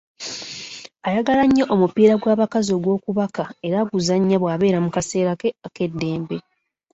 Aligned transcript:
Ayagala 1.07 1.43
nnyo 1.47 1.65
omupiira 1.73 2.13
gw'abakazi 2.21 2.71
ogw'okubaka 2.77 3.43
era 3.67 3.75
aguzannya 3.83 4.37
bw'abeera 4.41 4.79
mu 4.85 4.89
kaseera 4.95 5.31
ke 5.41 5.49
ek'eddembe 5.67 6.37